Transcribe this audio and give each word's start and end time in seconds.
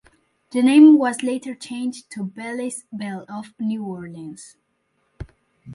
The 0.49 0.63
name 0.63 0.97
was 0.97 1.21
later 1.21 1.53
changed 1.53 2.09
to 2.13 2.23
Bally’s 2.23 2.85
Belle 2.91 3.23
of 3.29 3.53
New 3.59 3.83
Orleans. 3.85 4.57